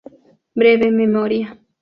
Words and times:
Breve 0.55 0.89
memoria. 0.91 1.49